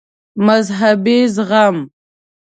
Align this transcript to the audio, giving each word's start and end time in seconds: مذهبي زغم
مذهبي 0.47 1.17
زغم 1.35 1.77